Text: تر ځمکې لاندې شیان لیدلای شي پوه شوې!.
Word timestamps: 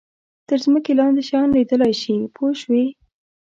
تر 0.47 0.57
ځمکې 0.65 0.91
لاندې 0.99 1.21
شیان 1.29 1.47
لیدلای 1.55 1.93
شي 2.01 2.15
پوه 2.35 2.49
شوې!. 2.61 2.85